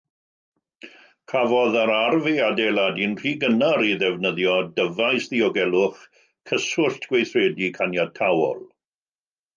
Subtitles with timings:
[1.33, 6.03] Cafodd yr arf ei adeiladu'n rhy gynnar i ddefnyddio dyfais ddiogelwch
[6.53, 8.69] cyswllt gweithredu caniataol.